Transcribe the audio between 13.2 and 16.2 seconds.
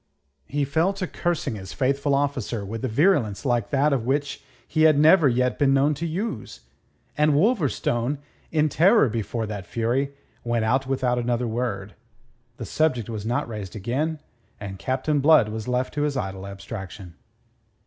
not raised again, and Captain Blood was left to his